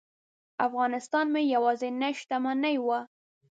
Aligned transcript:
افغانستان 0.67 1.25
مې 1.33 1.41
یوازینۍ 1.53 2.13
شتمني 2.21 2.75
وه. 2.85 2.99